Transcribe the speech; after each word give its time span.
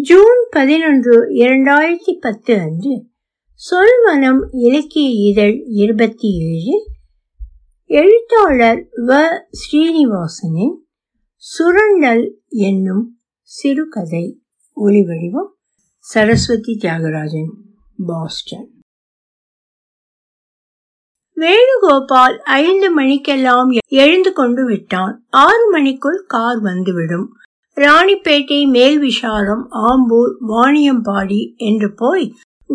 June 0.00 0.46
பதினொன்று 0.50 1.28
இரண்டாயிரத்தி 1.30 2.18
பத்து 2.20 2.60
அன்று 2.60 3.06
சொல்வனம் 3.60 4.38
இலக்கிய 4.52 5.30
இதழ் 5.30 5.62
இருபத்தி 5.66 6.28
ஏழில் 6.38 6.84
எழுத்தாளர் 7.84 8.88
வ. 9.06 9.28
ஸ்ரீனிவாசனின் 9.50 10.74
சுரண்டல் 11.34 12.38
என்னும் 12.48 13.18
சிறுகதை 13.40 14.42
ஒளிவடிவம் 14.76 15.50
சரஸ்வதி 15.98 16.78
தியாகராஜன் 16.82 17.50
பாஸ்டன். 18.06 18.70
வேணுகோபால் 21.36 22.38
ஐந்து 22.38 22.90
மணிக்கெல்லாம் 22.90 23.70
எழுந்து 23.86 24.32
கொண்டு 24.32 24.64
விட்டான். 24.64 25.26
ஆறு 25.28 25.70
மணிக்குள் 25.70 26.24
கார் 26.26 26.60
வந்துவிடும். 26.60 27.32
ராணிப்பேட்டை 27.78 28.66
மேல் 28.66 28.98
விஷாரம் 29.02 29.64
ஆம்பூர் 29.88 30.32
வாணியம்பாடி 30.48 31.56
என்று 31.56 31.94
போய் 31.94 32.26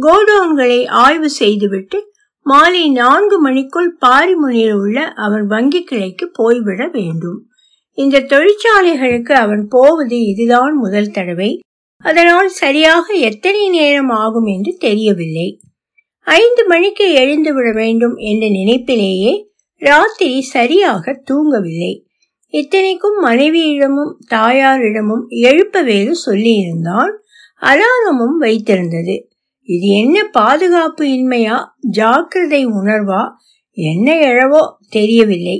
கோடவுன்களை 0.01 0.87
ஆய்வு 0.87 1.29
செய்துவிட்டு 1.29 2.11
மாலை 2.45 2.91
நான்கு 2.91 3.37
மணிக்குள் 3.41 3.97
பாரிமுனையில் 4.05 4.73
உள்ள 4.73 5.03
அவன் 5.15 5.45
வங்கி 5.47 5.83
கிளைக்கு 5.83 6.25
போய்விட 6.33 6.87
வேண்டும். 6.87 7.39
இந்த 7.97 8.19
தொழிற்சாலைகளுக்கு 8.19 9.31
அவன் 9.31 9.67
போவது 9.69 10.17
இதுதான் 10.25 10.75
முதல் 10.77 11.11
தடவை. 11.11 11.59
அதனால் 12.05 12.47
சரியாக 12.47 13.13
எத்தனை 13.13 13.69
நேரம் 13.69 14.09
ஆகும் 14.09 14.45
என்று 14.45 14.71
தெரியவில்லை. 14.77 15.59
ஐந்து 16.27 16.63
மணிக்கு 16.67 17.11
எழுந்து 17.13 17.53
விட 17.53 17.71
வேண்டும் 17.71 18.15
என்ற 18.15 18.47
நினைப்பிலேயே 18.47 19.33
ராத்திரி 19.81 20.41
சரியாக 20.41 21.23
தூங்கவில்லை. 21.31 21.93
இத்தனைக்கும் 22.53 23.15
மனைவியிடமும் 23.23 24.13
தாயாரிடமும் 24.27 25.23
எழுப்ப 25.43 25.81
வேறு 25.81 26.13
சொல்லியிருந்தான் 26.25 27.13
அலாரமும் 27.61 28.35
வைத்திருந்தது. 28.41 29.15
இது 29.69 29.87
என்ன 29.93 30.17
பாதுகாப்பு 30.31 31.03
இன்மையா 31.07 31.57
ஜாக்கிரதை 31.89 32.61
உணர்வா 32.71 33.21
என்ன 33.77 34.07
எழவோ 34.23 34.61
தெரியவில்லை. 34.89 35.57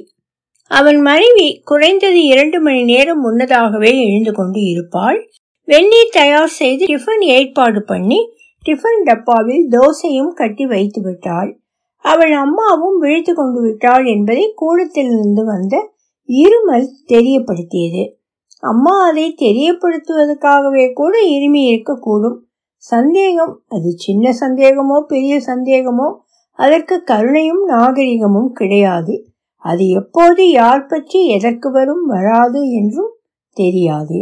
அவன் 0.71 0.99
மனைவி 1.01 1.47
குறைந்தது 1.63 2.19
இரண்டு 2.25 2.59
மணி 2.61 2.83
நேரம் 2.83 3.21
முன்னதாகவே 3.21 3.91
எழுந்து 4.05 4.31
கொண்டு 4.31 4.59
இருப்பாள். 4.63 5.19
வெந்நீர் 5.67 6.15
தயார் 6.15 6.53
செய்து 6.53 6.85
டிஃபன் 6.85 7.25
ஏற்பாடு 7.35 7.81
பண்ணி 7.83 8.19
டிஃபன் 8.65 9.01
டப்பாவில் 9.03 9.65
தோசையும் 9.71 10.33
கட்டி 10.33 10.65
வைத்து 10.65 11.01
விட்டாள் 11.01 11.51
அவள் 12.05 12.33
அம்மாவும் 12.35 12.97
விழித்து 12.97 13.33
கொண்டு 13.33 13.59
விட்டாள் 13.61 14.05
என்பதை 14.05 14.45
கூடத்திலிருந்து 14.61 15.43
வந்த 15.45 15.75
இருமல் 16.29 16.87
தெரியப்படுத்தியது. 17.07 18.03
அம்மா 18.63 18.93
அதை 19.05 19.25
தெரியப்படுத்துவதற்காகவே 19.41 20.85
கூட 20.93 21.13
இருமி 21.27 21.61
இருக்கக்கூடும். 21.71 22.37
சந்தேகம் 22.83 23.53
அது 23.67 23.89
சின்ன 23.97 24.31
சந்தேகமோ 24.41 24.97
பெரிய 25.07 25.35
சந்தேகமோ 25.47 26.07
அதற்கு 26.59 26.95
கருணையும் 27.03 27.63
நாகரிகமும் 27.65 28.51
கிடையாது. 28.51 29.13
அது 29.65 29.83
எப்போது 29.89 30.43
யார் 30.51 30.85
பற்றி 30.85 31.19
எதற்கு 31.27 31.71
வரும் 31.71 32.05
வராது 32.05 32.61
என்றும் 32.71 33.11
தெரியாது. 33.57 34.17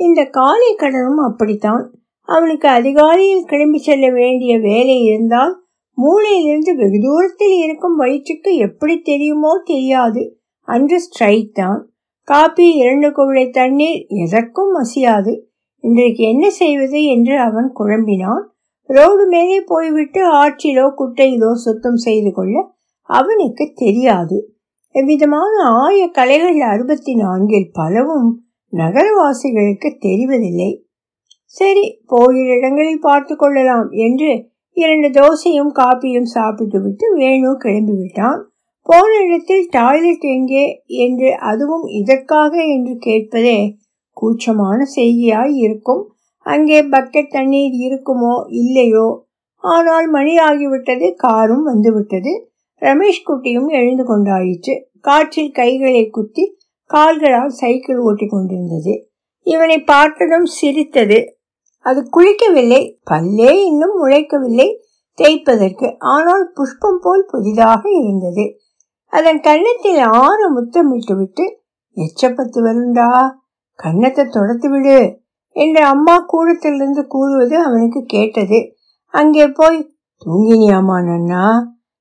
இந்த 0.00 0.20
காலை 0.30 0.70
கடனும் 0.74 1.20
அப்படித்தான். 1.20 1.84
அவனுக்கு 2.28 2.68
அதிகாலையில் 2.68 3.44
கிளம்பி 3.44 3.78
செல்ல 3.78 4.06
வேண்டிய 4.10 4.52
வேலை 4.60 4.96
இருந்தால் 5.02 5.52
மூளையிலிருந்து 5.98 6.72
வெகு 6.74 6.98
தூரத்தில் 7.02 7.56
இருக்கும் 7.64 7.96
வயிற்றுக்கு 7.96 8.50
எப்படி 8.56 8.94
தெரியுமோ 9.00 9.52
தெரியாது. 9.64 10.22
அன்று 10.68 11.00
ஸ்ட்ரைக் 11.00 11.54
தான். 11.54 11.80
காப்பி 12.28 12.66
இரண்டு 12.74 13.12
குவளை 13.12 13.50
தண்ணீர் 13.50 14.06
எதற்கும் 14.08 14.72
மசியாது. 14.74 15.32
இன்றைக்கு 15.84 16.22
என்ன 16.24 16.50
செய்வது 16.50 17.04
என்று 17.04 17.40
அவன் 17.40 17.72
குழம்பினான். 17.78 18.44
ரோடு 18.90 19.26
மேலே 19.26 19.60
போய்விட்டு 19.60 20.20
ஆற்றிலோ 20.32 20.86
குட்டையிலோ 20.98 21.52
சுத்தம் 21.52 21.96
செய்து 21.96 22.32
கொள்ள 22.32 22.56
அவனுக்கு 23.10 23.72
தெரியாது. 23.74 24.38
எவ்விதமான 24.94 25.54
ஆய 25.64 26.08
கலைகள் 26.08 26.60
அறுபத்தி 26.60 27.14
நான்கில் 27.14 27.70
பலவும் 27.72 28.30
நகரவாசிகளுக்கு 28.72 29.88
தெரிவதில்லை. 30.06 30.70
சரி 31.44 32.02
போகிற 32.06 32.56
இடங்களில் 32.56 33.00
பார்த்து 33.00 33.36
கொள்ளலாம் 33.36 33.90
என்று 33.90 34.30
இரண்டு 34.76 35.08
தோசையும் 35.08 35.72
காப்பியும் 35.74 36.30
சாப்பிட்டு 36.36 36.82
விட்டு 36.82 37.06
வேணு 37.16 37.50
கிளம்பிவிட்டான். 37.64 38.40
போன 38.86 39.10
இடத்தில் 39.26 39.66
டாய்லெட் 39.70 40.24
எங்கே 40.36 40.64
என்று 40.86 41.28
அதுவும் 41.40 41.86
இதற்காக 41.98 42.52
என்று 42.66 42.94
கேட்பதே 42.98 43.58
கூச்சமான 44.16 44.78
செய்தியாய் 44.96 45.54
இருக்கும். 45.56 46.02
அங்கே 46.46 46.82
பக்கெட் 46.82 47.30
தண்ணீர் 47.30 47.76
இருக்குமோ 47.86 48.34
இல்லையோ? 48.48 49.06
ஆனால் 49.64 50.06
மணி 50.08 50.34
ஆகிவிட்டது 50.38 51.06
காரும் 51.16 51.62
வந்துவிட்டது. 51.62 52.32
ரமேஷ் 52.82 53.24
குட்டியும் 53.24 53.68
எழுந்து 53.68 54.04
கொண்டாயிற்று. 54.04 54.74
காற்றில் 55.00 55.52
கைகளை 55.52 56.10
குத்தி 56.10 56.44
கால்களால் 56.90 57.54
சைக்கிள் 57.60 57.98
ஓட்டி 57.98 58.26
கொண்டிருந்தது. 58.26 58.94
இவனை 59.46 59.78
பார்த்ததும் 59.82 60.44
சிரித்தது. 60.44 61.18
அது 61.86 62.00
குளிக்கவில்லை 62.16 62.82
பல்லே 63.10 63.50
இன்னும் 63.64 63.96
முளைக்கவில்லை 64.02 64.68
தேய்ப்பதற்கு. 65.18 65.88
ஆனால் 65.98 66.44
புஷ்பம் 66.54 67.00
போல் 67.02 67.24
புதிதாக 67.30 67.82
இருந்தது. 68.00 68.44
அதன் 69.14 69.40
கன்னத்தில் 69.40 69.98
ஆற 69.98 70.38
முத்தமிட்டு 70.50 71.14
விட்டு 71.16 71.44
எச்சப்பத்து 71.96 72.58
வருண்டா? 72.58 73.08
கன்னத்தை 73.78 74.24
தொடத்து 74.30 74.70
விடு 74.70 75.22
என்று 75.56 75.84
அம்மா 75.84 76.14
கூடத்திலிருந்து 76.26 77.06
கூறுவது 77.06 77.56
அவனுக்கு 77.62 78.04
கேட்டது. 78.06 78.58
அங்கே 79.14 79.48
போய் 79.48 79.78
தூங்கினியாமா 80.26 80.96
நன்னா? 81.04 81.44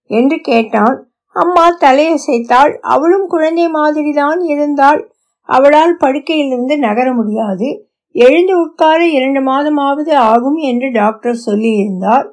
என்று 0.09 0.37
கேட்டான். 0.41 0.97
அம்மா 1.35 1.65
தலையசைத்தாள் 1.79 2.73
அவளும் 2.77 3.27
குழந்தை 3.27 3.67
மாதிரிதான் 3.67 4.39
இருந்தாள். 4.39 5.13
அவளால் 5.49 5.97
படுக்கையிலிருந்து 5.99 6.77
நகர 6.77 7.13
முடியாது. 7.13 7.69
எழுந்து 8.15 8.53
உட்கார 8.61 9.07
இரண்டு 9.07 9.41
மாதமாவது 9.41 10.13
ஆகும் 10.13 10.55
என்று 10.55 10.91
டாக்டர் 10.91 11.43
சொல்லியிருந்தார். 11.45 12.27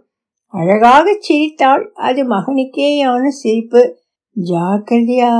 அழகாக 0.54 1.16
சிரித்தாள். 1.18 1.92
அது 1.92 2.22
மகனுக்கேயான 2.24 3.26
சிரிப்பு. 3.26 3.82
ஜாக்கிரதையா 4.36 5.34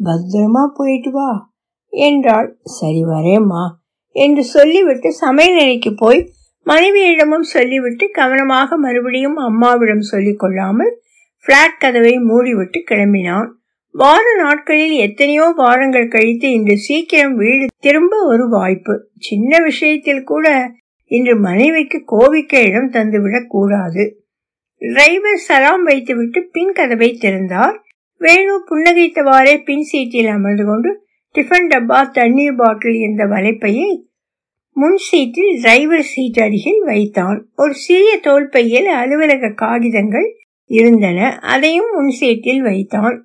பத்திரமா 0.00 0.66
போயிட்டு 0.74 1.10
வா 1.10 1.52
என்றாள். 1.88 2.58
சரி 2.64 3.02
வரேம்மா 3.04 3.64
என்று 4.10 4.44
சொல்லிவிட்டு 4.44 5.12
சமையல் 5.12 5.60
அறைக்கு 5.60 5.94
போய் 5.94 6.32
மனைவியிடமும் 6.66 7.40
சொல்லிவிட்டு 7.40 8.10
கவனமாக 8.10 8.76
மறுபடியும் 8.76 9.36
அம்மாவிடம் 9.36 10.00
சொல்லிக் 10.00 10.38
கொள்ளாமல் 10.38 11.00
பிளாட் 11.44 11.78
கதவை 11.78 12.14
மூடிவிட்டு 12.18 12.78
கிளம்பினான். 12.90 13.48
வார 13.90 14.22
நாட்களில் 14.42 14.92
எத்தனையோ 14.92 15.52
வாரங்கள் 15.56 16.08
கழித்து 16.08 16.50
இன்று 16.50 16.76
சீக்கிரம் 16.76 17.36
வீடு 17.36 17.66
திரும்ப 17.78 18.26
ஒரு 18.26 18.48
வாய்ப்பு. 18.48 19.08
சின்ன 19.18 19.58
விஷயத்தில் 19.58 20.22
கூட 20.22 20.70
இன்று 21.04 21.36
மனைவிக்கு 21.36 21.98
கோவிக்க 22.12 22.54
இடம் 22.68 22.90
தந்துவிடக் 22.90 23.46
கூடாது. 23.46 24.24
டிரைவர் 24.78 25.36
சலாம் 25.36 25.82
வைத்துவிட்டு 25.82 26.48
பின் 26.52 26.72
கதவை 26.72 27.16
திறந்தார். 27.16 27.82
வேணு 28.22 28.54
புன்னகைத்தவாறே 28.70 29.64
பின் 29.64 29.82
சீட்டில் 29.82 30.26
அமர்ந்து 30.26 30.64
கொண்டு 30.64 30.90
டிஃபன் 31.34 31.68
டப்பா 31.74 32.10
தண்ணீர் 32.10 32.54
பாட்டில் 32.54 32.94
இருந்த 32.94 33.24
வலைப்பையை 33.24 33.90
முன் 34.74 34.96
சீட்டில் 34.96 35.58
டிரைவர் 35.62 36.02
சீட் 36.02 36.38
அருகில் 36.38 36.82
வைத்தான். 36.84 37.48
ஒரு 37.56 37.74
சிறிய 37.74 38.18
தோல்பையில் 38.22 38.86
அலுவலக 38.86 39.48
காகிதங்கள் 39.48 40.28
இருந்தன. 40.64 41.38
அதையும் 41.38 41.90
முன் 41.92 42.08
சீட்டில் 42.08 42.62
வைத்தான். 42.62 43.16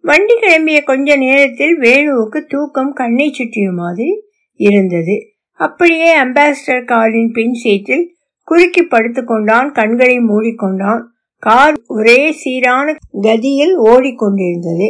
வண்டி 0.00 0.34
கிளம்பிய 0.34 0.84
கொஞ்ச 0.84 1.16
நேரத்தில் 1.16 1.78
வேணுவுக்கு 1.78 2.40
தூக்கம் 2.48 2.92
கண்ணை 2.92 3.32
சுற்றிய 3.32 3.70
மாதிரி 3.70 4.22
இருந்தது. 4.54 5.16
அப்படியே 5.52 6.18
அம்பாசிடர் 6.18 6.84
காரின் 6.84 7.30
பின் 7.32 7.52
சீட்டில் 7.52 8.16
குறுக்கி 8.44 8.82
படுத்துக்கொண்டான் 8.82 9.72
கண்களை 9.72 10.18
மூடிக்கொண்டான். 10.18 11.02
கார் 11.46 11.76
ஒரே 11.86 12.32
சீரான 12.32 12.96
கதியில் 13.22 13.74
ஓடிக்கொண்டிருந்தது. 13.84 14.88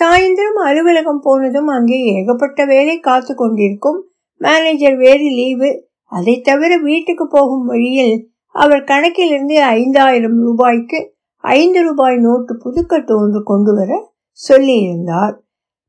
சாயந்தரம் 0.00 0.58
அலுவலகம் 0.64 1.20
போனதும் 1.20 1.66
அங்கே 1.66 1.98
ஏகப்பட்ட 2.14 2.64
வேலை 2.64 2.98
காத்து 2.98 3.34
கொண்டிருக்கும் 3.34 4.10
மேனேஜர் 4.36 4.96
வேறு 4.96 5.28
லீவு. 5.38 5.70
அதை 6.04 6.40
தவிர 6.40 6.76
வீட்டுக்கு 6.76 7.28
போகும் 7.28 7.64
வழியில் 7.64 8.14
அவர் 8.48 8.84
கணக்கிலிருந்து 8.84 9.62
ஐந்தாயிரம் 9.62 10.38
ரூபாய்க்கு 10.42 11.14
ஐந்து 11.38 11.82
ரூபாய் 11.82 12.16
நோட்டு 12.16 12.54
புதுக்கட்டு 12.64 13.12
ஒன்று 13.22 13.42
கொண்டு 13.42 13.74
வர 13.74 13.90
சொல்லியிருந்தார். 14.48 15.34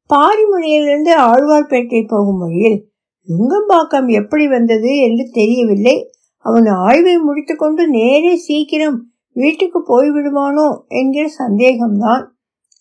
பாரிமுனையிலிருந்து 0.09 1.12
ஆழ்வார்பேட்டை 1.30 2.07
போகும் 2.07 2.38
வழியில் 2.38 2.80
லுங்கம்பாக்கம் 3.27 4.07
எப்படி 4.12 4.48
வந்தது 4.48 4.92
என்று 4.98 5.30
தெரியவில்லை. 5.31 6.12
அவன் 6.45 6.65
ஆய்வை 6.65 7.18
முடித்துக்கொண்டு 7.18 7.83
நேரே 7.89 8.36
சீக்கிரம் 8.36 9.00
வீட்டுக்கு 9.33 9.80
போய்விடுவானோ 9.80 10.80
என்கிற 10.88 11.30
சந்தேகம்தான். 11.39 12.25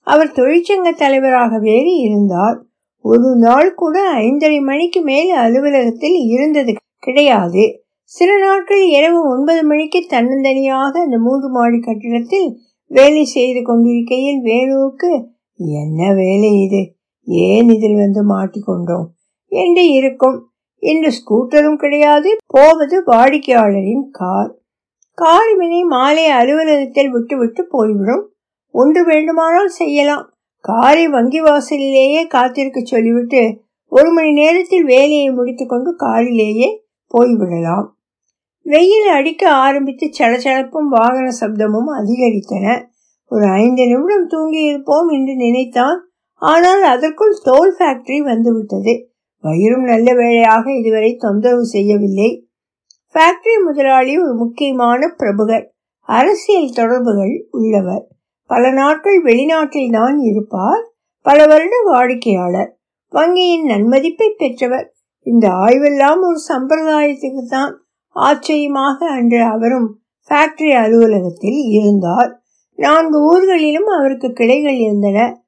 அவர் 0.02 0.28
தொழிற்சங்க 0.28 0.94
தலைவராக 0.96 1.58
வேறு 1.58 1.96
இருந்தார். 1.96 2.64
ஒரு 3.02 3.36
நாள் 3.36 3.74
கூட 3.74 4.12
ஐந்தரை 4.12 4.60
மணிக்கு 4.60 5.00
மேல் 5.02 5.30
அலுவலகத்தில் 5.30 6.12
இருந்தது 6.12 6.72
கிடையாது. 6.98 7.84
சில 8.02 8.38
நாட்கள் 8.38 8.86
இரவு 8.86 9.30
ஒன்பது 9.30 9.64
மணிக்கு 9.64 10.06
தன்னந்தனியாக 10.10 10.90
அந்த 10.90 11.18
மூன்று 11.18 11.50
மாடி 11.50 11.78
கட்டிடத்தில் 11.80 12.58
வேலை 12.86 13.24
செய்து 13.24 13.62
கொண்டிருக்கையில் 13.62 14.40
வேணுவுக்கு 14.44 15.24
என்ன 15.56 16.14
வேலை 16.14 16.60
இது? 16.60 16.94
ஏன் 17.24 17.68
இதில் 17.68 17.96
வந்து 17.96 18.36
மாட்டிக்கொண்டோம் 18.36 19.06
என்று 19.48 19.88
இருக்கும். 19.88 20.50
இன்று 20.78 21.10
ஸ்கூட்டரும் 21.10 21.76
கிடையாது. 21.76 22.36
போவது 22.46 23.02
வாடிக்கையாளரின் 23.06 24.04
கார். 24.10 24.59
காரிமினி 25.20 25.80
மாலை 25.84 26.26
அலுவலகத்தில் 26.26 27.10
விட்டுவிட்டு 27.10 27.66
போய்விடும். 27.66 28.32
ஒன்று 28.74 29.04
வேண்டுமானால் 29.04 29.68
செய்யலாம். 29.68 30.34
காரை 30.60 31.08
வங்கி 31.08 31.40
வாசலிலேயே 31.40 32.26
காத்திருக்க 32.26 32.80
சொல்லிவிட்டு 32.84 33.42
ஒரு 33.86 34.10
மணி 34.10 34.32
நேரத்தில் 34.32 34.84
வேலையை 34.84 35.30
முடித்துக்கொண்டு 35.30 35.96
காரிலேயே 35.96 36.68
போய்விடலாம். 37.14 37.86
வெயில் 38.62 39.08
அடிக்க 39.08 39.50
ஆரம்பித்து 39.50 40.06
சலச்சலப்பும் 40.18 40.88
வாகன 40.88 41.26
சப்தமும் 41.40 41.90
அதிகரித்தன. 42.00 42.66
ஒரு 43.30 43.46
ஐந்து 43.46 43.86
நிமிடம் 43.86 44.26
தூங்கி 44.26 44.60
இருப்போம் 44.60 45.08
என்று 45.08 45.34
நினைத்தான். 45.36 45.98
ஆனால் 46.34 46.82
அதற்குள் 46.82 47.40
தோல் 47.42 47.76
ஃபேக்டரி 47.78 48.18
வந்துவிட்டது. 48.18 48.92
வயிறும் 49.44 49.82
நல்ல 49.82 50.14
வேளையாக 50.14 50.64
இதுவரை 50.76 51.16
தொந்தரவு 51.16 51.64
செய்யவில்லை. 51.64 52.30
ஃபேக்டரி 53.14 53.64
முதலாளி 53.64 54.18
ஒரு 54.18 54.34
முக்கியமான 54.34 55.14
பிரபுகர் 55.16 55.72
அரசியல் 56.00 56.70
தொடர்புகள் 56.70 57.46
உள்ளவர். 57.50 58.06
பல 58.46 58.72
நாட்கள் 58.72 59.22
வெளிநாட்டில் 59.22 59.90
தான் 59.90 60.18
இருப்பார். 60.18 60.92
பல 61.20 61.46
வருட 61.46 61.76
வாடிக்கையாளர். 61.84 62.78
வங்கியின் 63.12 63.66
நன்மதிப்பை 63.66 64.28
பெற்றவர். 64.36 64.94
இந்த 65.20 65.48
ஆய்வெல்லாம் 65.48 66.18
ஒரு 66.18 66.36
சம்பிரதாயத்துக்கு 66.48 67.42
தான் 67.48 67.86
ஆச்சரியமாக 68.08 69.06
அன்று 69.06 69.42
அவரும் 69.42 70.00
ஃபேக்டரி 70.28 70.74
அலுவலகத்தில் 70.74 71.60
இருந்தார். 71.70 72.42
நான்கு 72.74 73.18
ஊர்களிலும் 73.22 73.86
அவருக்கு 73.86 74.32
கிளைகள் 74.32 74.76
இருந்தன. 74.76 75.44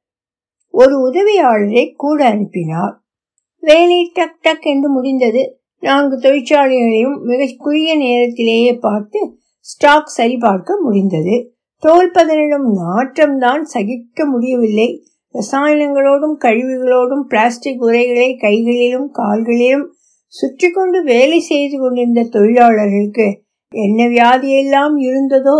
ஒரு 0.69 1.11
உதவியாளரை 1.11 1.93
கூட 1.97 2.25
அனுப்பினார். 2.29 3.03
வேலை 3.59 4.11
டக் 4.15 4.39
டக் 4.41 4.63
என்று 4.63 4.89
முடிந்தது. 4.89 5.62
நான்கு 5.83 6.17
தொழிற்சாலைகளையும் 6.17 7.17
மிக 7.21 7.49
குறுகிய 7.57 7.97
நேரத்திலேயே 7.97 8.75
பார்த்து 8.75 9.41
ஸ்டாக் 9.61 10.07
சரிபார்க்க 10.07 10.81
முடிந்தது. 10.83 11.55
தோல்பதனிடம் 11.83 12.67
நாற்றம்தான் 12.73 13.61
சகிக்க 13.61 14.27
முடியவில்லை. 14.27 15.05
ரசாயனங்களோடும் 15.35 16.37
கழிவுகளோடும் 16.45 17.25
பிளாஸ்டிக் 17.29 17.83
உரைகளை 17.83 18.37
கைகளிலும் 18.37 19.11
கால்களிலும் 19.11 19.95
சுற்றி 20.27 20.71
கொண்டு 20.71 21.03
வேலை 21.03 21.41
செய்து 21.41 21.79
கொண்டிருந்த 21.79 22.23
தொழிலாளர்களுக்கு 22.23 23.27
என்ன 23.69 24.09
வியாதியெல்லாம் 24.09 24.95
இருந்ததோ 24.99 25.59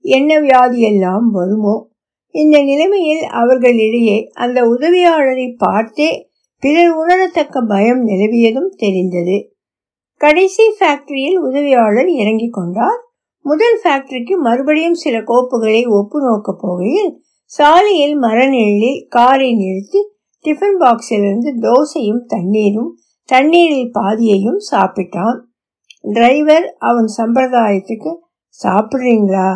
என்ன 0.00 0.40
வியாதியெல்லாம் 0.40 1.26
வருமோ 1.32 1.88
இந்த 2.30 2.62
நிலைமையில் 2.62 3.22
அவர்களிடையே 3.22 4.30
அந்த 4.32 4.62
உதவியாளரை 4.62 5.54
பார்த்தே 5.56 6.28
பிறர் 6.58 6.92
உணரத்தக்க 6.92 7.60
பயம் 7.66 8.06
நிலவியதும் 8.06 8.70
தெரிந்தது. 8.76 9.49
கடைசி 10.20 10.64
ஃபேக்டரியில் 10.78 11.38
உதவியாளர் 11.38 12.08
இறங்கிக் 12.08 12.52
கொண்டார். 12.52 12.98
முதல் 13.44 13.80
ஃபேக்டரிக்கு 13.82 14.34
மறுபடியும் 14.36 14.94
சில 14.94 15.18
கோப்புகளை 15.18 15.88
ஒப்பு 15.88 16.18
நோக்க 16.20 16.56
போகையில் 16.62 17.12
சாலையில் 17.44 18.16
மரநிழலில் 18.20 19.06
காரை 19.08 19.54
நிறுத்தி 19.54 20.00
டிஃபன் 20.44 20.78
பாக்ஸிலிருந்து 20.80 21.50
தோசையும் 21.60 22.22
தண்ணீரும் 22.26 22.90
தண்ணீரில் 23.28 23.90
பாதியையும் 23.92 24.60
சாப்பிட்டான். 24.70 25.38
டிரைவர் 26.00 26.76
அவன் 26.78 27.08
சம்பிரதாயத்துக்கு 27.16 28.12
சாப்பிட்றீங்களா? 28.58 29.50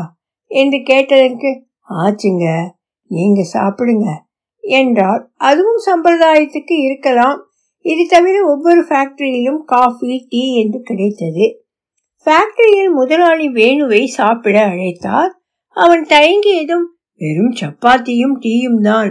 என்று 0.51 0.79
கேட்டதற்கு 0.83 1.51
ஆச்சுங்க 1.89 2.47
நீங்க 3.11 3.41
சாப்பிடுங்க 3.53 4.09
என்றார். 4.61 5.23
அதுவும் 5.37 5.81
சம்பிரதாயத்துக்கு 5.87 6.75
இருக்கலாம் 6.89 7.41
இது 7.85 8.03
தவிர 8.07 8.37
ஒவ்வொரு 8.45 8.83
ஃபேக்டரியிலும் 8.89 9.61
காஃபி 9.65 10.13
டீ 10.29 10.43
என்று 10.63 10.79
கிடைத்தது. 10.83 11.47
ஃபேக்டரியில் 12.27 12.93
முதலாளி 12.93 13.47
வேணுவை 13.49 14.03
சாப்பிட 14.19 14.57
அழைத்தார். 14.67 15.33
அவன் 15.77 16.05
தயங்கியதும் 16.09 16.87
வெறும் 17.21 17.55
சப்பாத்தியும் 17.61 18.37
டீயும் 18.45 18.81
தான். 18.81 19.11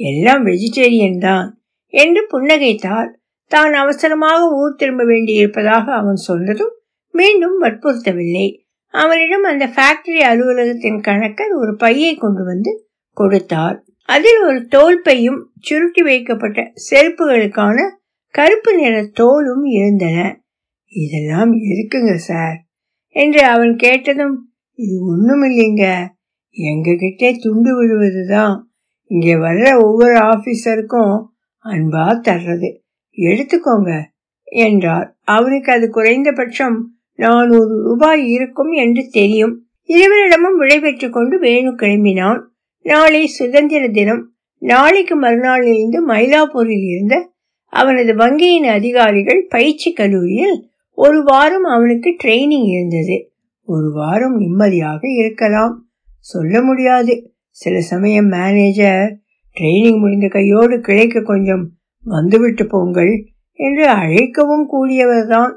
எல்லாம் 0.00 0.42
வெஜிடேரியன் 0.44 1.18
தான் 1.18 1.48
என்று 1.92 2.22
புன்னகைத்தார் 2.32 3.10
தான் 3.50 3.74
அவசரமாக 3.74 4.40
ஊர் 4.60 4.74
திரும்ப 4.74 5.02
வேண்டியிருப்பதாக 5.04 5.86
அவன் 5.92 6.20
சொன்னதும் 6.28 6.72
மீண்டும் 7.14 7.58
வற்புறுத்தவில்லை. 7.58 8.46
அவனிடம் 8.94 9.42
அந்த 9.42 9.64
ஃபேக்டரி 9.74 10.20
அலுவலகத்தின் 10.22 11.00
கணக்கர் 11.00 11.52
ஒரு 11.52 11.72
பையை 11.76 12.12
கொண்டு 12.14 12.42
வந்து 12.44 12.72
கொடுத்தார். 13.16 13.76
அதில் 14.08 14.40
ஒரு 14.48 14.58
தோல் 14.66 14.98
பையும் 15.02 15.40
சுருட்டி 15.60 16.02
வைக்கப்பட்ட 16.02 16.62
செருப்புகளுக்கான 16.88 17.76
கருப்பு 18.34 18.74
நிற 18.74 19.02
தோலும் 19.02 19.64
இருந்தன. 19.64 20.18
இதெல்லாம் 20.92 21.52
இருக்குங்க 21.52 22.14
சார் 22.14 22.56
என்று 23.08 23.42
அவன் 23.44 23.76
கேட்டதும் 23.76 24.36
இது 24.78 24.94
ஒண்ணும் 25.06 25.42
இல்லைங்க 25.42 26.06
எங்க 26.50 26.94
கிட்டே 26.94 27.38
துண்டு 27.40 27.70
விழுவதுதான். 27.76 28.68
இங்கே 29.04 29.34
வர்ற 29.34 29.82
ஒவ்வொரு 29.82 30.14
ஆபீசருக்கும் 30.14 31.14
அன்பா 31.64 32.04
தர்றது. 32.28 32.70
எடுத்துக்கோங்க 33.16 34.02
என்றார். 34.44 35.16
அவனுக்கு 35.22 35.72
அது 35.72 35.90
குறைந்தபட்சம் 35.90 36.94
நானூறு 37.14 37.82
ரூபாய் 37.82 38.30
இருக்கும் 38.30 38.70
என்று 38.70 39.08
தெரியும். 39.10 39.54
இருவரிடமும் 39.88 40.56
விடைபெற்றுக் 40.56 41.12
கொண்டு 41.12 41.38
வேணு 41.38 41.70
கிளம்பினான். 41.70 42.40
நாளை 42.84 43.26
சுதந்திர 43.26 43.88
தினம். 43.88 44.34
நாளைக்கு 44.58 45.14
மறுநாளிலிருந்து 45.20 45.98
மயிலாப்பூரில் 46.08 46.86
இருந்த 46.88 47.32
அவனது 47.74 48.12
வங்கியின் 48.14 48.70
அதிகாரிகள் 48.70 49.46
பயிற்சி 49.48 49.92
கல்லூரியில் 49.92 50.68
ஒரு 50.94 51.22
வாரம் 51.22 51.62
அவனுக்கு 51.62 52.16
ட்ரைனிங் 52.24 52.66
இருந்தது. 52.68 53.32
ஒரு 53.62 53.92
வாரம் 53.92 54.36
நிம்மதியாக 54.36 55.08
இருக்கலாம். 55.08 55.86
சொல்ல 56.18 56.62
முடியாது. 56.62 57.32
சில 57.50 57.80
சமயம் 57.80 58.26
மேனேஜர் 58.26 59.18
ட்ரைனிங் 59.60 59.98
முடிந்த 59.98 60.28
கையோடு 60.28 60.76
கிளைக்கு 60.76 61.22
கொஞ்சம் 61.22 61.70
வந்துவிட்டு 62.04 62.66
போங்கள் 62.66 63.26
என்று 63.52 63.88
அழைக்கவும் 63.88 64.66
கூடியவர்தான். 64.72 65.52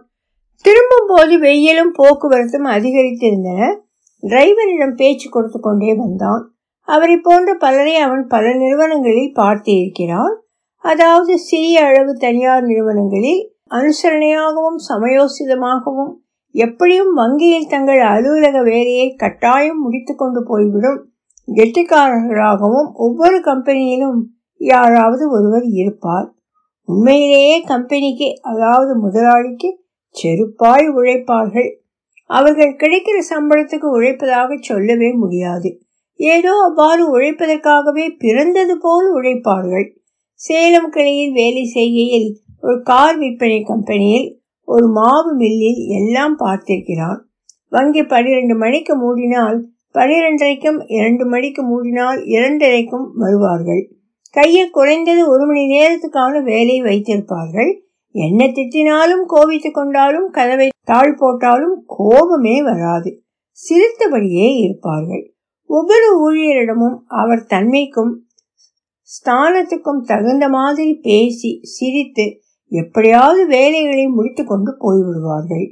திரும்பும் 0.62 1.08
போது 1.08 1.40
வெயிலும் 1.40 1.94
போக்குவரத்தும் 1.94 2.65
அதிகரித்திருந்தன. 2.65 3.75
டிரைவரிடம் 4.22 4.96
பேச்சு 4.96 5.30
கொடுத்து 5.30 5.60
கொண்டே 5.60 5.94
வந்தான். 5.94 6.56
அவரை 6.82 7.18
போன்ற 7.18 7.53
பலரை 7.53 7.96
அவன் 7.96 8.25
பல 8.27 8.53
நிறுவனங்களில் 8.53 9.34
பார்த்து 9.34 9.72
இருக்கிறான் 9.72 10.41
அதாவது 10.88 11.38
சிறிய 11.38 11.86
அளவு 11.86 12.13
தனியார் 12.13 12.63
நிறுவனங்களில் 12.63 13.41
அனுசரணையாகவும் 13.72 14.79
சமயோசிதமாகவும் 14.89 16.13
எப்படியும் 16.51 17.13
வங்கியில் 17.13 17.67
தங்கள் 17.67 18.00
அலுவலக 18.00 18.58
வேலையை 18.63 19.08
கட்டாயம் 19.15 19.82
முடித்து 19.82 20.15
கொண்டு 20.15 20.44
போய்விடும் 20.44 21.00
கெட்டிக்காரர்களாகவும் 21.48 22.89
ஒவ்வொரு 22.94 23.38
கம்பெனியிலும் 23.39 24.20
யாராவது 24.62 25.29
ஒருவர் 25.29 25.67
இருப்பார். 25.72 26.27
உண்மையிலேயே 26.84 27.63
கம்பெனிக்கு 27.63 28.27
அதாவது 28.41 28.96
முதலாளிக்கு 28.96 29.70
செருப்பாய் 30.15 30.88
உழைப்பார்கள். 30.89 31.70
அவர்கள் 32.29 32.79
கிடைக்கிற 32.79 33.17
சம்பளத்துக்கு 33.29 33.88
உழைப்பதாக 33.98 34.58
சொல்லவே 34.60 35.10
முடியாது. 35.13 35.70
ஏதோ 36.20 36.53
அவ்வாறு 36.67 37.03
உழைப்பதற்காகவே 37.17 38.06
பிறந்தது 38.17 38.75
போல் 38.77 39.10
உழைப்பார்கள். 39.13 39.88
சேலம் 40.39 40.89
கிளையில் 40.89 41.32
வேலை 41.32 41.63
செய்கையில் 41.74 42.27
ஒரு 42.62 42.82
கார் 42.84 43.17
விற்பனை 43.17 43.63
கம்பெனியில் 43.63 44.27
ஒரு 44.67 44.88
மாவு 44.88 45.32
மில்லில் 45.36 45.82
எல்லாம் 45.98 46.36
பார்த்திருக்கிறான். 46.38 47.20
வங்கி 47.70 48.03
பனிரெண்டு 48.03 48.56
மணிக்கு 48.56 48.94
மூடினால் 48.96 49.58
பனிரெண்டரைக்கும் 49.94 50.79
இரண்டு 50.88 51.25
மணிக்கு 51.25 51.62
மூடினால் 51.63 52.20
இரண்டரைக்கும் 52.25 53.08
வருவார்கள். 53.13 53.82
கையில் 54.32 54.70
குறைந்தது 54.70 55.29
ஒரு 55.29 55.46
மணி 55.46 55.63
நேரத்துக்கான 55.65 56.44
வேலை 56.44 56.82
வைத்திருப்பார்கள். 56.82 57.72
என்ன 58.15 58.46
திட்டினாலும் 58.48 59.25
கோவித்து 59.34 59.72
கொண்டாலும் 59.72 60.29
கதவை 60.29 60.67
தாழ் 60.84 61.15
போட்டாலும் 61.15 61.84
கோபமே 61.88 62.62
வராது. 62.62 63.10
சிரித்தபடியே 63.51 64.48
இருப்பார்கள். 64.56 65.25
ஒவ்வொரு 65.70 66.10
ஊழியரிடமும் 66.25 66.98
அவர் 67.08 67.48
தன்மைக்கும் 67.50 68.13
ஸ்தானத்துக்கும் 69.10 70.02
தகுந்த 70.06 70.50
மாதிரி 70.50 70.94
பேசி 70.94 71.60
சிரித்து 71.62 72.26
எப்படியாவது 72.72 73.48
வேலைகளை 73.48 74.08
முடித்து 74.08 74.46
கொண்டு 74.46 74.72
போய்விடுவார்கள். 74.72 75.68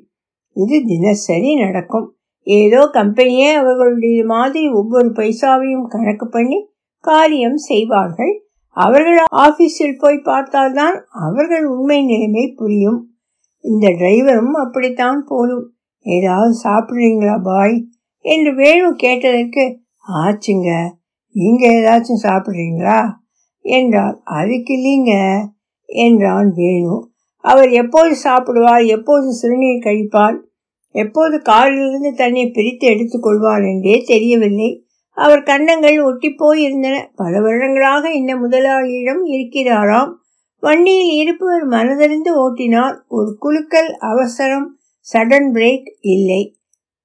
இது 0.56 0.84
தினசரி 0.86 1.56
நடக்கும். 1.56 2.16
ஏதோ 2.48 2.90
கம்பெனியே 2.94 3.54
அவர்களுடைய 3.54 4.26
மாதிரி 4.26 4.70
ஒவ்வொரு 4.70 5.10
பைசாவையும் 5.10 5.88
கணக்கு 5.88 6.28
பண்ணி 6.28 6.70
காரியம் 7.00 7.58
செய்வார்கள். 7.58 8.34
அவர்கள் 8.70 9.20
ஆபீஸில் 9.38 10.00
போய் 10.00 10.18
பார்த்தால்தான் 10.18 11.06
அவர்கள் 11.10 11.66
உண்மை 11.66 12.06
நிலைமை 12.06 12.54
புரியும். 12.56 13.10
இந்த 13.64 13.88
டிரைவரும் 13.90 14.56
அப்படித்தான் 14.64 15.24
போலும். 15.28 15.66
ஏதாவது 16.06 16.54
சாப்பிடுறீங்களா 16.64 17.44
பாய்? 17.44 17.88
என்று 18.26 18.52
வேணு 18.56 18.90
கேட்டதற்கு 18.96 19.64
ஆச்சுங்க 20.22 20.70
நீங்க 21.36 21.64
ஏதாச்சும் 21.68 22.24
சாப்பிடுறீங்களா? 22.24 23.00
என்றார் 23.66 24.22
அதுக்கு 24.24 24.74
இல்லைங்க 24.74 25.14
என்றான் 25.90 26.50
வேணு. 26.56 26.96
அவர் 27.44 27.70
எப்போது 27.70 28.16
சாப்பிடுவார் 28.24 28.86
எப்போது 28.88 29.28
சிறுநீர் 29.34 29.86
கழிப்பார் 29.86 30.38
எப்போது 30.96 31.42
காலிலிருந்து 31.42 32.12
தன்னை 32.14 32.44
பிரித்து 32.50 32.86
எடுத்துக்கொள்வார் 32.88 33.66
என்றே 33.72 33.96
தெரியவில்லை. 34.06 34.70
அவர் 35.18 35.42
கன்னங்கள் 35.44 35.98
ஒட்டி 36.04 36.30
போயிருந்தன. 36.40 36.96
பல 37.16 37.42
வருடங்களாக 37.42 38.12
இந்த 38.12 38.36
முதலாளியிடம் 38.36 39.24
இருக்கிறாராம். 39.26 40.12
வண்டியில் 40.64 41.14
இருப்பவர் 41.16 41.66
மனதறிந்து 41.68 42.32
ஓட்டினார். 42.36 42.96
ஒரு 43.08 43.36
குலுக்கல் 43.40 43.92
அவசரம் 44.04 44.68
சடன் 45.08 45.50
பிரேக் 45.54 45.90
இல்லை. 46.00 46.42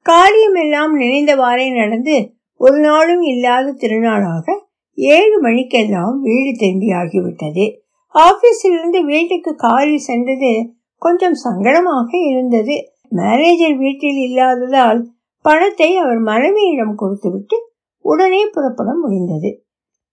காரியமெல்லாம் 0.07 0.93
நினைந்தவாறே 1.01 1.67
நடந்து 1.75 2.17
ஒரு 2.61 2.79
நாளும் 2.79 3.23
இல்லாத 3.23 3.73
திருநாளாக 3.73 4.47
ஏழு 4.95 5.41
மணிக்கெல்லாம் 5.41 6.21
வீடு 6.21 6.51
திரும்பியாகிவிட்டது 6.59 7.79
ஆபீஸிலிருந்து 8.15 9.05
வீட்டுக்கு 9.05 9.55
காரில் 9.57 9.99
சென்றது 9.99 10.75
கொஞ்சம் 10.97 11.37
சங்கடமாக 11.45 12.11
இருந்தது. 12.29 12.93
மேனேஜர் 13.09 13.77
வீட்டில் 13.77 14.17
இல்லாததால் 14.17 15.11
பணத்தை 15.43 15.97
அவர் 15.97 16.19
மனைவியிடம் 16.19 16.95
கொடுத்துவிட்டு 16.95 17.73
உடனே 18.01 18.47
புறப்பட 18.47 18.95
முடிந்தது. 18.95 19.65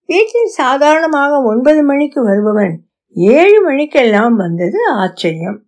வீட்டில் 0.05 0.45
சாதாரணமாக 0.45 1.41
ஒன்பது 1.41 1.83
மணிக்கு 1.83 2.23
வருபவன் 2.23 2.83
ஏழு 3.11 3.61
மணிக்கெல்லாம் 3.63 4.35
வந்தது 4.35 4.79
ஆச்சரியம். 4.87 5.63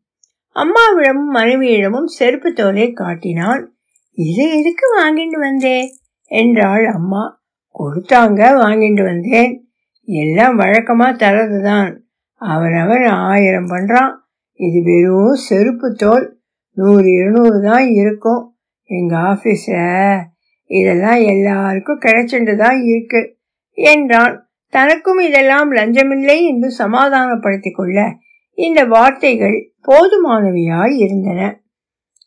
அம்மாவிடமும் 0.55 1.33
மனைவியிடமும் 1.33 2.05
செருப்பு 2.05 2.53
தோலை 2.53 2.91
காட்டினான். 2.91 3.73
இது 4.13 4.59
எதுக்கு 4.59 4.85
வாங்கிட்டு 4.99 5.39
வந்தே? 5.39 5.93
என்றாள் 6.25 6.85
அம்மா. 6.85 7.38
கொடுத்தாங்க 7.79 8.41
வாங்கிட்டு 8.63 9.03
வந்தேன். 9.03 9.69
எல்லாம் 10.03 10.59
வழக்கமா 10.59 11.07
தரதுதான். 11.24 11.98
அவனவன் 12.41 13.05
ஆயிரம் 13.05 13.67
பண்றான். 13.67 14.13
இது 14.53 14.83
வெறும் 14.83 15.33
செருப்பு 15.33 15.93
தோல். 15.93 16.39
நூறு 16.77 17.12
இருநூறு 17.12 17.62
தான் 17.62 17.88
இருக்கும். 17.88 18.55
எங்க 18.83 19.15
ஆபீஸ்ல 19.17 19.77
இதெல்லாம் 20.69 21.19
எல்லாருக்கும் 21.21 22.00
கிடைச்சிட்டு 22.00 22.55
தான் 22.55 22.83
இருக்கு 22.83 23.38
என்றான். 23.74 24.50
தனக்கும் 24.74 25.19
இதெல்லாம் 25.19 25.71
லஞ்சமில்லை 25.71 26.41
என்று 26.41 26.71
சமாதானப்படுத்திக் 26.71 27.75
கொள்ள 27.75 28.13
இந்த 28.53 28.83
வார்த்தைகள் 28.86 29.71
போதுமானவையாய் 29.88 30.95
இருந்தன. 30.98 31.41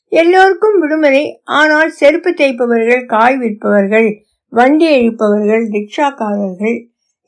எல்லோருக்கும் 0.09 0.79
விடுமுறை. 0.79 1.41
ஆனால் 1.45 1.91
செருப்பு 1.91 2.31
தேய்ப்பவர்கள் 2.31 3.07
காய் 3.07 3.39
விற்பவர்கள் 3.39 4.09
வண்டி 4.53 4.89
இழுப்பவர்கள் 4.97 5.65
ரிக்ஷாக்காரர்கள் 5.73 6.79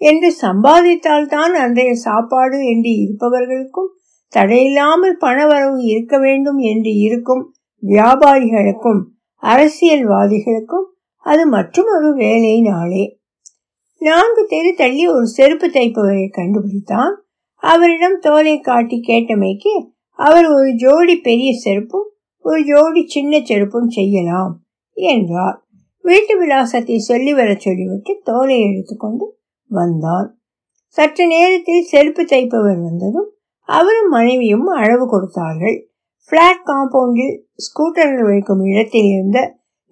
என்று 0.00 0.28
சம்பாதித்தால் 0.36 1.26
தான் 1.26 1.54
அன்றைய 1.54 1.92
சாப்பாடு 2.04 2.58
என்று 2.64 2.92
இருப்பவர்களுக்கும் 3.02 3.90
தடையில்லாமல் 4.32 5.16
பணவரவு 5.16 5.78
இருக்க 5.84 6.14
வேண்டும் 6.18 6.60
என்று 6.72 6.92
இருக்கும் 6.98 7.44
வியாபாரிகளுக்கும் 7.82 9.02
அரசியல்வாதிகளுக்கும் 9.42 10.86
அது 11.26 11.42
மற்றும் 11.48 11.90
ஒரு 11.90 12.10
வேலை 12.14 12.56
நாளே 12.60 13.04
நான்கு 14.00 14.42
தெரு 14.46 14.70
தள்ளி 14.74 15.04
ஒரு 15.08 15.26
செருப்பு 15.28 15.66
தைப்பவரை 15.68 16.26
கண்டுபிடித்தான். 16.30 17.14
அவரிடம் 17.62 18.16
தோலை 18.18 18.56
காட்டி 18.60 18.96
கேட்டமைக்கு 19.00 19.72
அவர் 20.18 20.46
ஒரு 20.46 20.70
ஜோடி 20.74 21.14
பெரிய 21.20 21.50
செருப்பும் 21.64 22.08
ஒரு 22.44 22.60
ஜோடி 22.64 23.02
சின்ன 23.06 23.38
செருப்பும் 23.40 23.88
செய்யலாம் 23.88 24.52
என்றார். 24.96 25.56
வீட்டு 26.04 26.34
விலாசத்தை 26.38 26.96
சொல்லி 27.00 27.32
வர 27.34 27.50
சொல்லிவிட்டு 27.56 28.12
தோலை 28.22 28.56
எடுத்துக்கொண்டு 28.60 29.26
வந்தான். 29.70 30.28
சற்று 30.96 31.24
நேரத்தில் 31.26 31.88
செருப்பு 31.88 32.22
தைப்பவர் 32.22 32.80
வந்ததும் 32.82 33.28
அவரும் 33.68 34.08
மனைவியும் 34.08 34.66
அளவு 34.66 35.04
கொடுத்தார்கள். 35.08 35.76
பிளாட் 36.32 36.66
காம்பவுண்டில் 36.66 37.34
ஸ்கூட்டர்கள் 37.56 38.26
வைக்கும் 38.26 38.62
இடத்தில் 38.64 39.08
இருந்த 39.08 39.38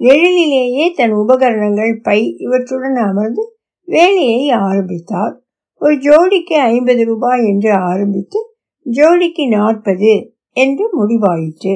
நிழலிலேயே 0.01 0.85
தன் 0.95 1.13
உபகரணங்கள் 1.13 1.95
பை 2.03 2.19
இவற்றுடன் 2.39 2.99
அமர்ந்து 3.09 3.43
வேலையை 3.89 4.43
ஆரம்பித்தார். 4.51 5.35
ஒரு 5.81 5.95
ஜோடிக்கு 5.99 6.57
ஐம்பது 6.73 7.03
ரூபாய் 7.05 7.43
என்று 7.47 7.71
ஆரம்பித்து 7.91 8.41
ஜோடிக்கு 8.87 9.45
நாற்பது 9.49 10.13
என்று 10.57 10.85
முடிவாயிற்று. 10.99 11.75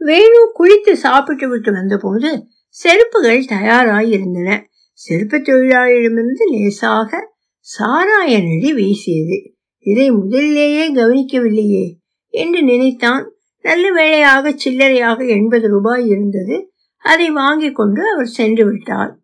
வேணு 0.00 0.40
குளித்து 0.58 0.92
சாப்பிட்டு 0.96 1.46
விட்டு 1.48 1.70
வந்தபோது 1.72 2.30
செருப்புகள் 2.68 3.44
தயாராயிருந்தன. 3.44 4.64
செருப்பு 4.92 5.36
தொழிலாளியிடமிருந்து 5.36 6.44
லேசாக 6.50 7.36
சாராய 7.60 8.30
நடி 8.42 8.74
வீசியது. 8.74 9.52
இதை 9.78 10.10
முதலிலேயே 10.10 10.94
கவனிக்கவில்லையே 10.94 11.94
என்று 12.28 12.62
நினைத்தான். 12.62 13.32
நல்ல 13.60 13.92
வேளையாக 13.92 14.50
சில்லறையாக 14.50 15.28
எண்பது 15.28 15.68
ரூபாய் 15.68 16.06
இருந்தது. 16.06 16.70
அதை 16.98 17.30
வாங்கி 17.30 17.72
கொண்டு 17.72 18.12
அவர் 18.12 18.26
சென்று 18.26 18.70
விட்டார். 18.70 19.18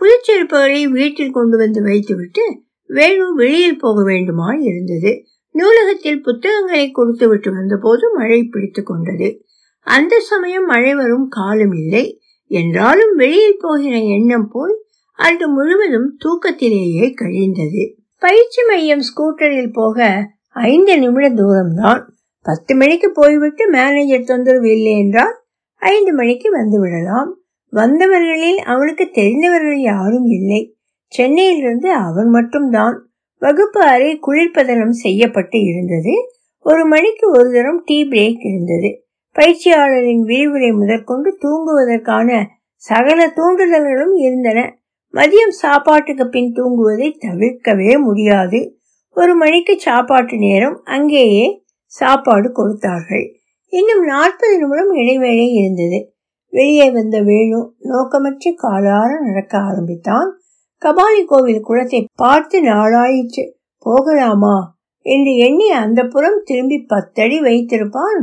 புதுச்செருப்புகளை 0.00 0.84
வீட்டில் 0.84 1.30
கொண்டு 1.30 1.56
வந்து 1.56 1.82
வைத்துவிட்டு 1.82 2.62
வேணு 2.86 3.34
வெளியில் 3.34 3.78
போக 3.78 4.02
வேண்டுமா 4.02 4.52
இருந்தது. 4.52 5.24
நூலகத்தில் 5.50 6.22
புத்தகங்களை 6.22 6.90
கொடுத்து 6.90 7.28
விட்டு 7.28 7.52
வந்தபோது 7.52 8.14
மழை 8.14 8.42
பிடித்து 8.42 8.82
கொண்டது. 8.82 9.44
அந்த 9.80 10.20
சமயம் 10.20 10.64
மழை 10.64 10.94
வரும் 10.94 11.28
காலம் 11.28 11.72
இல்லை. 11.72 12.21
என்றாலும் 12.52 13.14
வெளியில் 13.16 13.60
போகிற 13.60 13.96
எண்ணம் 13.98 14.48
போய் 14.52 14.76
அன்று 15.18 15.48
முழுவதும் 15.48 16.16
தூக்கத்திலேயே 16.24 17.14
கழிந்தது. 17.14 17.82
பயிற்சி 18.18 18.62
மையம் 18.68 19.00
ஸ்கூட்டரில் 19.00 19.72
போக 19.72 20.28
ஐந்து 20.48 20.98
நிமிட 20.98 21.28
தூரம்தான். 21.30 22.02
பத்து 22.42 22.74
மணிக்கு 22.74 23.10
போய்விட்டு 23.12 23.68
மேனேஜர் 23.68 24.24
தொந்தரவு 24.24 24.70
இல்லை 24.70 24.98
என்றால் 24.98 25.34
ஐந்து 25.76 26.12
மணிக்கு 26.12 26.50
வந்து 26.50 26.80
விடலாம். 26.80 27.30
வந்தவர்களில் 27.72 28.56
அவனுக்கு 28.56 29.10
தெரிந்தவர்கள் 29.10 29.80
யாரும் 29.80 30.26
இல்லை. 30.26 30.76
சென்னையிலிருந்து 31.06 31.92
அவன் 31.92 32.28
மட்டும்தான். 32.28 33.06
வகுப்பு 33.38 33.80
அறை 33.80 34.20
குளிர்பதனம் 34.26 34.98
செய்யப்பட்டு 35.04 35.58
இருந்தது. 35.60 36.14
ஒரு 36.58 36.86
மணிக்கு 36.86 37.30
ஒரு 37.30 37.52
தரம் 37.52 37.82
டீ 37.84 38.04
பிரேக் 38.04 38.38
இருந்தது. 38.38 38.90
பயிற்சியாளரின் 39.36 40.22
விரிவுரை 40.22 40.72
முதற்கொண்டு 40.72 41.38
தூங்குவதற்கான 41.40 42.46
சகல 42.74 43.26
தூண்டுதல்களும் 43.26 44.14
இருந்தன. 44.14 44.78
மதியம் 45.12 45.48
சாப்பாட்டுக்கு 45.48 46.28
பின் 46.28 46.52
தூங்குவதை 46.52 47.14
தவிர்க்கவே 47.18 48.00
முடியாது. 48.00 48.78
ஒரு 49.10 49.34
மணிக்கு 49.34 49.80
சாப்பாட்டு 49.80 50.38
நேரம் 50.38 50.80
அங்கேயே 50.84 51.64
சாப்பாடு 51.84 52.52
கொடுத்தார்கள். 52.52 53.40
இன்னும் 53.68 54.04
நாற்பது 54.04 54.58
நிமிடம் 54.58 54.92
இடைவேளை 54.92 55.52
இருந்தது. 55.52 56.14
வெளியே 56.48 56.90
வந்த 56.90 57.20
வேணு 57.20 57.70
நோக்கமற்ற 57.78 58.54
காலார 58.62 59.20
நடக்க 59.20 59.58
ஆரம்பித்தான். 59.58 60.40
கபாலி 60.82 61.24
கோவில் 61.24 61.60
குளத்தை 61.60 62.08
பார்த்து 62.14 62.62
நாளாயிற்று. 62.62 63.50
போகலாமா? 63.78 64.80
என்று 65.06 65.36
எண்ணி 65.36 65.70
அந்த 65.70 66.04
புறம் 66.04 66.42
திரும்பி 66.44 66.78
பத்தடி 66.78 67.40
வைத்திருப்பான் 67.40 68.20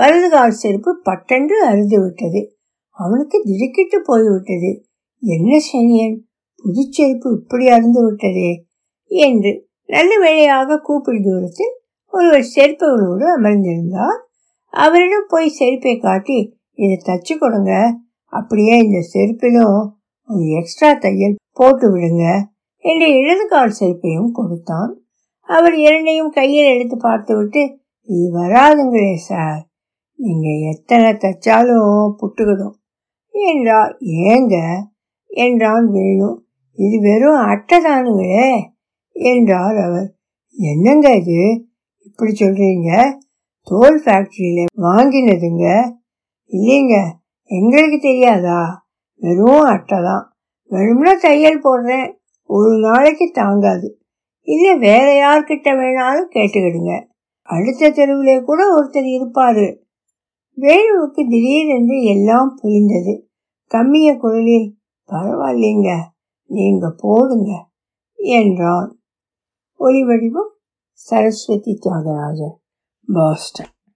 வலதுகால் 0.00 0.58
செருப்பு 0.62 0.90
பட்டென்று 1.02 1.56
அறுந்து 1.68 1.98
விட்டது 2.02 2.40
அவனுக்கு 2.96 3.36
திடுக்கிட்டு 3.42 3.98
போய்விட்டது. 4.00 4.70
என்ன 5.22 5.58
சனியன் 5.68 6.16
புதுச்செருப்பு 6.64 7.28
இப்படி 7.38 7.66
அறுந்து 7.68 8.00
விட்டதே 8.06 8.50
என்று 9.10 9.52
நல்ல 9.88 10.12
வேளையாக 10.18 10.78
கூப்பிடு 10.78 11.20
தூரத்தில் 11.20 11.74
ஒருவர் 12.12 12.50
செருப்புகளோடு 12.54 13.24
அமர்ந்திருந்தார். 13.36 14.18
அவரிடம் 14.72 15.28
போய் 15.28 15.56
செருப்பை 15.58 15.94
காட்டி 15.98 16.38
இதை 16.78 16.96
தச்சு 17.08 17.34
கொடுங்க. 17.36 17.72
அப்படியே 18.32 18.74
இந்த 18.78 18.98
செருப்பிலும் 19.12 19.80
ஒரு 20.28 20.44
எக்ஸ்ட்ரா 20.58 20.90
தையல் 20.98 21.40
போட்டு 21.52 21.86
விடுங்க 21.92 22.24
என்று 22.84 23.06
இடது 23.18 23.44
கால் 23.46 23.78
செருப்பையும் 23.80 24.30
கொடுத்தான். 24.30 24.92
அவர் 25.48 25.76
இரண்டையும் 25.78 26.30
கையில் 26.30 26.70
எடுத்து 26.74 26.96
பார்த்துவிட்டு 26.98 27.62
இது 28.08 28.26
வராதுங்களே 28.38 29.14
சார். 29.26 29.60
நீங்க 30.22 30.68
எத்தனை 30.70 31.12
தைச்சாலும் 31.12 32.14
புட்டுக்கிடும் 32.20 32.74
என்றார் 33.28 33.96
ஏங்க? 34.00 34.80
என்றான் 35.26 35.90
வேணு. 35.92 36.38
இது 36.72 37.00
வெறும் 37.00 37.38
அட்டை 37.38 37.84
தானுங்களே 37.84 38.60
என்றார் 39.12 39.76
அவர். 39.76 40.14
என்னங்க 40.50 41.14
இது? 41.14 41.66
இப்படி 41.98 42.32
சொல்றீங்க? 42.32 43.16
தோல் 43.62 44.02
ஃபேக்டரியில 44.04 44.64
வாங்கினதுங்க? 44.76 45.92
இல்லைங்க 46.48 47.02
எங்களுக்கு 47.44 47.98
தெரியாதா? 48.00 48.86
வெறும் 49.14 49.62
அட்டை 49.62 49.98
தான். 50.02 50.36
வெறும்னா 50.70 51.20
தையல் 51.20 51.62
போடுறேன் 51.64 52.12
ஒரு 52.46 52.78
நாளைக்கு 52.78 53.30
தாங்காது. 53.32 53.98
இல்லை 54.40 54.78
வேற 54.78 55.06
யார்கிட்ட 55.12 55.68
வேணாலும் 55.76 56.34
கேட்டுக்கிடுங்க. 56.34 57.04
அடுத்த 57.42 57.90
தெருவிலே 57.90 58.42
கூட 58.42 58.64
ஒருத்தர் 58.78 59.08
இருப்பாரு. 59.16 59.88
வேணுவுக்கு 60.60 61.28
திடீரென்று 61.28 62.04
எல்லாம் 62.04 62.58
புரிந்தது. 62.60 63.30
கம்மிய 63.66 64.16
குரலில் 64.16 64.78
பரவாயில்லைங்க 65.08 65.90
நீங்க 66.50 66.94
போடுங்க 66.96 67.50
என்றான். 68.14 68.90
ஒலி 69.74 70.04
வடிவம் 70.04 70.52
சரஸ்வதி 70.92 71.78
தியாகராஜன் 71.82 72.56
பாஸ்டன். 73.12 73.72